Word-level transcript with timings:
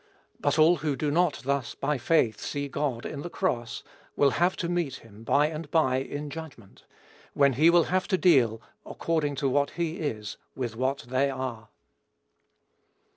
But 0.39 0.57
all 0.57 0.77
who 0.77 0.95
do 0.95 1.11
not 1.11 1.41
thus, 1.43 1.75
by 1.75 1.99
faith, 1.99 2.39
see 2.39 2.67
God, 2.67 3.05
in 3.05 3.21
the 3.21 3.29
cross, 3.29 3.83
will 4.15 4.31
have 4.31 4.55
to 4.57 4.67
meet 4.67 4.95
him, 4.95 5.23
by 5.23 5.45
and 5.45 5.69
by, 5.69 5.97
in 5.97 6.31
judgment, 6.31 6.85
when 7.35 7.53
he 7.53 7.69
will 7.69 7.83
have 7.83 8.07
to 8.07 8.17
deal, 8.17 8.63
according 8.83 9.35
to 9.35 9.47
what 9.47 9.69
he 9.77 9.97
is, 9.99 10.37
with 10.55 10.75
what 10.75 11.01
they 11.09 11.29
are. 11.29 11.67